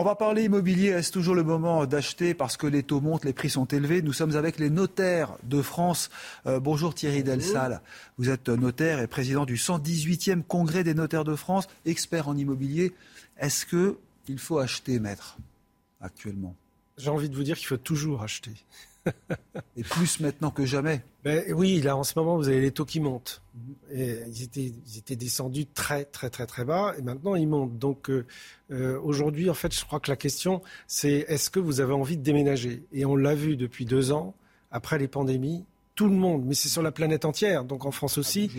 [0.00, 0.90] On va parler immobilier.
[0.90, 4.00] Est-ce toujours le moment d'acheter parce que les taux montent, les prix sont élevés?
[4.00, 6.08] Nous sommes avec les notaires de France.
[6.46, 7.82] Euh, bonjour Thierry Delsal.
[8.16, 12.94] Vous êtes notaire et président du 118e congrès des notaires de France, expert en immobilier.
[13.38, 15.36] Est-ce qu'il faut acheter, maître,
[16.00, 16.54] actuellement?
[16.96, 18.52] J'ai envie de vous dire qu'il faut toujours acheter.
[19.76, 21.02] Et plus maintenant que jamais.
[21.24, 23.42] Ben, oui, là en ce moment, vous avez les taux qui montent.
[23.92, 27.78] Et ils, étaient, ils étaient descendus très très très très bas et maintenant ils montent.
[27.78, 28.26] Donc euh,
[28.70, 32.16] euh, aujourd'hui, en fait, je crois que la question, c'est est-ce que vous avez envie
[32.16, 32.84] de déménager?
[32.92, 34.34] Et on l'a vu depuis deux ans,
[34.70, 38.18] après les pandémies, tout le monde, mais c'est sur la planète entière, donc en France
[38.18, 38.50] aussi,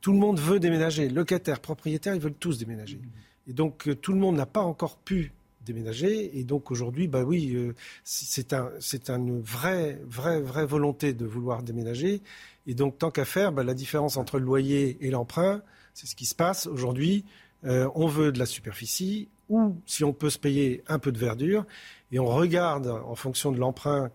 [0.00, 1.08] tout le monde veut déménager.
[1.08, 3.00] Locataires, propriétaires, ils veulent tous déménager.
[3.46, 5.32] Et donc euh, tout le monde n'a pas encore pu
[5.64, 6.38] déménager.
[6.38, 11.24] Et donc aujourd'hui, bah oui, euh, c'est un, c'est une vraie, vraie, vraie volonté de
[11.24, 12.22] vouloir déménager.
[12.66, 15.62] Et donc tant qu'à faire, bah, la différence entre le loyer et l'emprunt,
[15.92, 17.24] c'est ce qui se passe aujourd'hui.
[17.64, 21.18] Euh, on veut de la superficie ou si on peut se payer un peu de
[21.18, 21.66] verdure
[22.14, 24.08] et on regarde en fonction de l'emprunt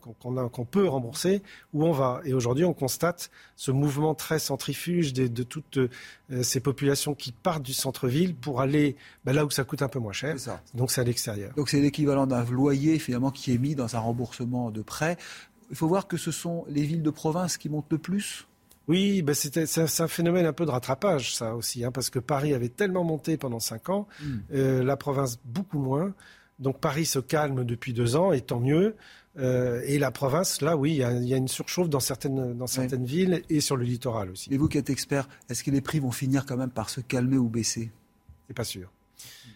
[0.00, 1.42] qu'on peut rembourser
[1.74, 2.22] où on va.
[2.24, 7.30] Et aujourd'hui, on constate ce mouvement très centrifuge de, de toutes euh, ces populations qui
[7.30, 10.38] partent du centre-ville pour aller bah, là où ça coûte un peu moins cher.
[10.40, 10.62] Ça.
[10.72, 11.52] Donc c'est à l'extérieur.
[11.54, 15.18] Donc c'est l'équivalent d'un loyer finalement qui est mis dans un remboursement de prêt.
[15.68, 18.46] Il faut voir que ce sont les villes de province qui montent le plus.
[18.88, 22.52] Oui, c'était- c'est un- phénomène un peu de rattrapage, ça aussi, hein, parce que Paris
[22.54, 24.08] avait tellement monté pendant cinq ans,
[24.52, 26.14] euh, la province beaucoup moins.
[26.58, 28.94] Donc Paris se calme depuis deux ans, et tant mieux.
[29.38, 32.00] Euh, et la province, là, oui, il y a, il y a une surchauffe dans
[32.00, 34.52] certaines, dans certaines villes et sur le littoral aussi.
[34.52, 37.00] Et vous qui êtes expert, est-ce que les prix vont finir quand même par se
[37.00, 37.90] calmer ou baisser?
[38.48, 38.90] C'est pas sûr.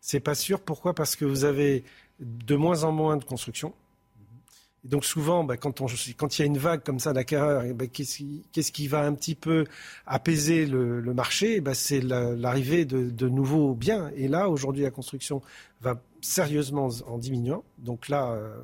[0.00, 0.60] C'est pas sûr.
[0.60, 0.94] Pourquoi?
[0.94, 1.84] Parce que vous avez
[2.20, 3.74] de moins en moins de construction.
[4.84, 7.64] Et donc souvent, bah, quand, on, quand il y a une vague comme ça d'acquéreurs,
[7.64, 9.64] eh ben, qu'est-ce qui, qui va un petit peu
[10.06, 11.56] apaiser le, le marché?
[11.56, 14.10] Eh ben, C'est la- l'arrivée de, de nouveaux biens.
[14.16, 15.42] Et là, aujourd'hui, la construction
[15.80, 17.64] va sérieusement en diminuant.
[17.78, 18.56] Donc là, euh,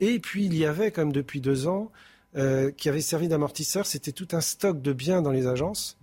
[0.00, 1.90] et puis il y avait quand même depuis deux ans
[2.36, 3.86] euh, qui avait servi d'amortisseur.
[3.86, 5.98] C'était tout un stock de biens dans les agences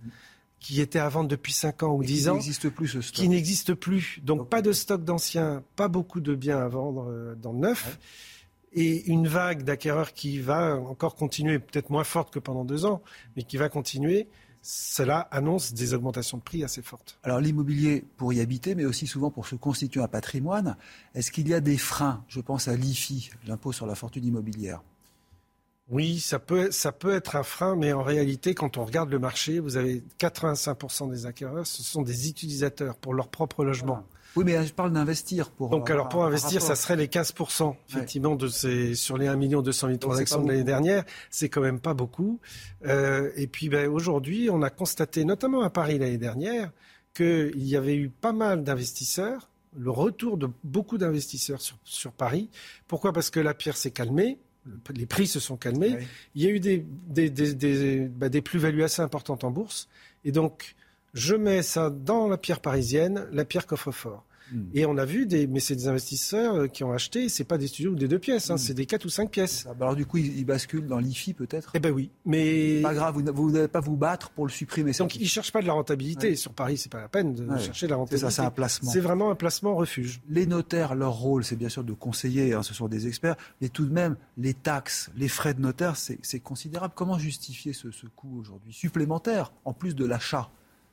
[0.60, 3.00] qui était à vendre depuis 5 ans ou Et 10 Il ans n'existe plus ce
[3.00, 3.14] stock.
[3.14, 4.20] qui n'existe plus.
[4.22, 7.98] Donc pas de stock d'anciens, pas beaucoup de biens à vendre euh, dans le neuf.
[8.72, 13.02] Et une vague d'acquéreurs qui va encore continuer, peut-être moins forte que pendant deux ans,
[13.36, 14.28] mais qui va continuer.
[14.62, 17.18] Cela annonce des augmentations de prix assez fortes.
[17.22, 20.76] Alors l'immobilier pour y habiter, mais aussi souvent pour se constituer un patrimoine.
[21.14, 22.22] Est-ce qu'il y a des freins?
[22.28, 24.82] Je pense à l'IFI, l'impôt sur la fortune immobilière.
[25.88, 29.18] Oui, ça peut, ça peut être un frein, mais en réalité, quand on regarde le
[29.18, 34.04] marché, vous avez 85% des acquéreurs, ce sont des utilisateurs pour leur propre logement.
[34.36, 35.70] Oui, mais je parle d'investir pour.
[35.70, 39.36] Donc, euh, alors pour investir, ça serait les 15%, effectivement, de ces, sur les 1
[39.36, 41.04] 200 000 c'est transactions de l'année dernière.
[41.30, 42.38] C'est quand même pas beaucoup.
[42.86, 46.70] Euh, et puis, ben, aujourd'hui, on a constaté, notamment à Paris l'année dernière,
[47.14, 52.48] qu'il y avait eu pas mal d'investisseurs, le retour de beaucoup d'investisseurs sur, sur Paris.
[52.86, 53.12] Pourquoi?
[53.12, 54.38] Parce que la pierre s'est calmée.
[54.64, 55.96] le- Les prix se sont calmés.
[55.98, 56.06] Oui.
[56.36, 59.88] Il y a eu des, des, des, des, bah, des plus-values assez importantes en bourse.
[60.24, 60.74] Et donc,
[61.14, 64.24] je mets ça dans la pierre parisienne, la pierre coffre-fort.
[64.52, 64.64] Hmm.
[64.74, 67.28] Et on a vu des, mais c'est des investisseurs euh, qui ont acheté.
[67.28, 68.58] C'est pas des studios ou des deux pièces, hein, Mm.
[68.58, 69.64] c'est des quatre ou cinq pièces.
[69.70, 71.70] Ah, bah Alors du coup, il, il bascule dans l'IFI peut-être?
[71.74, 74.90] Eh ben oui, mais Pas grave, vous n'allez pas vous battre pour le supprimer.
[74.90, 76.34] donc ils cherchent pas de la rentabilité Ouais.
[76.34, 76.78] sur Paris.
[76.78, 77.60] C'est pas la peine de Ouais.
[77.60, 78.26] chercher de la C'est rentabilité.
[78.26, 78.90] ça, c'est un placement.
[78.90, 80.20] C'est vraiment un placement refuge.
[80.28, 83.68] Les notaires, leur rôle, c'est bien sûr de conseiller, hein, ce sont des experts, mais
[83.68, 86.94] tout de même, les taxes, les frais de notaire, c'est c'est considérable.
[86.96, 90.50] Comment justifier ce, ce coût aujourd'hui supplémentaire, en plus de l'achat?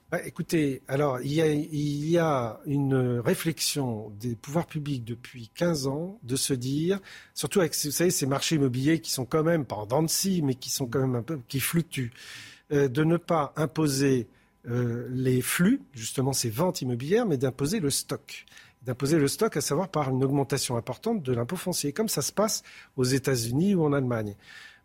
[0.09, 6.37] Bah, écoutez, alors il y, a, une réflexion des pouvoirs publics depuis 15 ans de
[6.37, 7.01] se dire,
[7.33, 10.69] surtout avec ces marchés immobiliers qui sont quand même, pas en dents de mais qui
[10.69, 12.13] sont quand même un peu, qui fluctuent,
[12.71, 14.29] euh, de ne pas imposer
[14.69, 18.45] euh, les flux, justement ces ventes immobilières, mais d'imposer le stock.
[18.83, 22.31] D'imposer le stock, à savoir par une augmentation importante de l'impôt foncier, comme ça se
[22.31, 22.63] passe
[22.95, 24.35] aux États-Unis ou en Allemagne.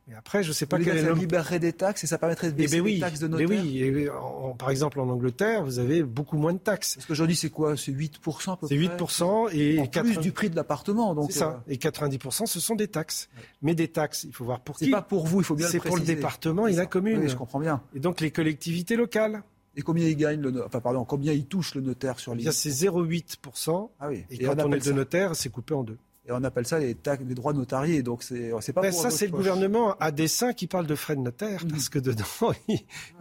[0.08, 2.48] Mais après, je ne sais pas quel est le libérerait des taxes et ça permettrait
[2.48, 3.78] de eh baisser ben oui, les taxes de mais notaire oui.
[3.78, 6.96] Et en- par exemple, en Angleterre, vous avez beaucoup moins de taxes.
[6.96, 7.76] Parce qu'aujourd'hui, c'est quoi?
[7.76, 11.14] C'est 8% à peu C'est près 8% et En 80 plus du prix de l'appartement.
[11.14, 11.62] Donc, c'est ça.
[11.68, 13.28] euh, Et 90%, ce sont des taxes.
[13.62, 14.90] Mais des taxes, il faut voir pour c'est qui.
[14.90, 16.16] pas pour vous, il faut bien le C'est pour le préciser.
[16.16, 17.20] département et C'est la commune.
[17.20, 17.80] Oui, je comprends bien.
[17.94, 19.42] Et donc les collectivités locales.
[19.76, 22.68] Et combien il gagne le, enfin pardon, combien il touche le notaire sur les C'est
[22.70, 23.88] 0,8%.
[24.00, 24.24] Ah oui.
[24.30, 25.96] Et, quand on, est deux notaires, c'est coupé en deux.
[26.24, 26.96] Et on appelle ça les,
[27.26, 28.02] les droits notariés.
[28.02, 28.80] Donc c'est pas.
[28.80, 31.98] Ben ça c'est le gouvernement à dessein qui parle de frais de notaire parce que
[31.98, 32.24] dedans
[32.68, 32.78] il,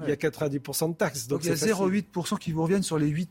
[0.07, 1.27] y a 90% de taxes.
[1.27, 3.25] Donc, il y a 0,8% qui vous reviennent sur les 8%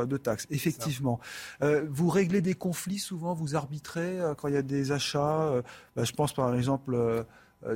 [0.00, 0.46] euh, de taxes.
[0.50, 1.20] Effectivement.
[1.62, 5.42] Euh, vous réglez des conflits souvent, vous arbitrez euh, quand il y a des achats.
[5.42, 5.62] Euh,
[5.94, 7.26] ben, je pense par exemple.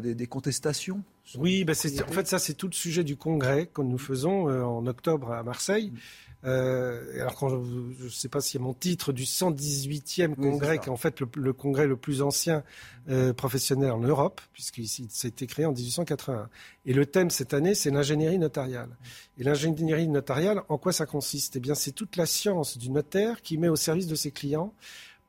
[0.02, 1.04] Des, des, contestations
[1.38, 4.84] Oui, ben en fait ça c'est tout le sujet du congrès que nous faisons en
[4.86, 5.92] octobre à Marseille.
[5.92, 5.98] Mm.
[6.46, 10.78] Euh, alors, quand je ne sais pas s'il y a mon titre du 118e congrès,
[10.78, 12.62] qui est en fait le, congrès le plus ancien
[13.08, 16.48] euh, professionnel en Europe, puisqu'il s'est été créé en 1881.
[16.84, 18.90] Et le thème cette année, c'est l'ingénierie notariale.
[19.38, 21.56] Et l'ingénierie notariale, en quoi ça consiste?
[21.56, 24.72] Eh bien, c'est toute la science du notaire qui met au service de ses clients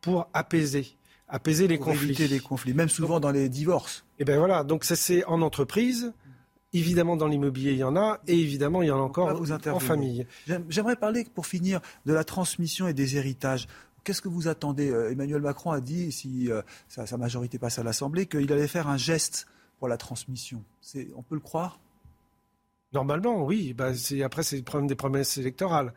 [0.01, 2.09] pour apaiser apaiser les conflits.
[2.09, 4.06] Éviter les conflits, même souvent dans les divorces.
[4.19, 6.13] Et eh ben voilà, donc ça c'est en entreprise,
[6.74, 9.79] Évidemment, dans l'immobilier, il y en a, et évidemment, il y en a encore en
[9.79, 10.27] famille.
[10.69, 13.68] J'aimerais parler, pour finir, de la transmission et des héritages.
[14.03, 14.89] Qu'est-ce que vous attendez?
[14.89, 18.88] Euh, Emmanuel Macron a dit, si euh, sa, majorité passe à l'Assemblée, qu'il allait faire
[18.88, 19.47] un geste
[19.80, 20.63] pour la transmission.
[21.15, 21.80] On peut le croire?
[22.94, 23.73] Normalement, oui.
[23.73, 23.91] Bah,
[24.23, 25.94] après, c'est le problème des promesses électorales.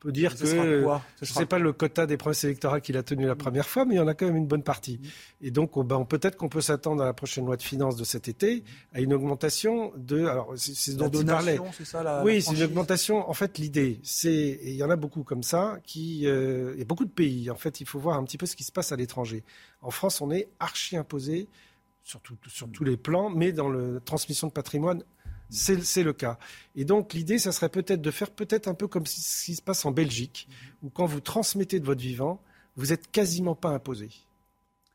[0.00, 0.84] On peut dire que je
[1.22, 3.94] ne sais pas le quota des promesses électorales qu'il a tenu la première fois, mais
[3.94, 5.00] il y en a quand même une bonne partie.
[5.40, 8.28] Et donc, ben, peut-être qu'on peut s'attendre à la prochaine loi de finances de cet
[8.28, 8.62] été
[8.92, 10.24] à une augmentation de.
[10.26, 11.58] Alors, c'est ce dont il parlait.
[11.82, 13.28] Ça, la, oui, c'est une augmentation.
[13.28, 16.82] En fait, l'idée, c'est, il y en a beaucoup comme ça, qui, euh, il y
[16.82, 17.50] a beaucoup de pays.
[17.50, 19.42] En fait, il faut voir un petit peu ce qui se passe à l'étranger.
[19.82, 21.48] En France, on est archi imposé
[22.04, 25.02] sur, sur tous les plans, mais dans la transmission de patrimoine
[25.50, 26.38] c'est le cas.
[26.76, 29.62] Et donc l'idée, ça serait peut-être de faire peut-être un peu comme ce qui se
[29.62, 30.48] passe en Belgique,
[30.82, 32.40] où quand vous transmettez de votre vivant,
[32.76, 34.10] vous n'êtes quasiment pas imposé.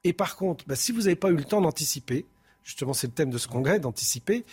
[0.03, 2.25] Et par contre, bah, si vous n'avez pas eu le temps d'anticiper,
[2.63, 4.45] justement c'est le thème de ce congrès, d'anticiper,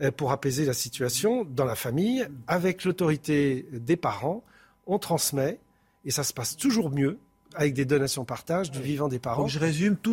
[0.00, 4.44] euh, pour apaiser la situation dans la famille, avec l'autorité des parents,
[4.86, 5.58] on transmet,
[6.04, 7.18] et ça se passe toujours mieux
[7.54, 9.48] avec des donations partage du vivant des parents.
[9.48, 10.12] je résume tout